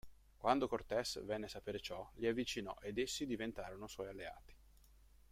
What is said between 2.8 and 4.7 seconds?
ed essi diventarono suoi alleati.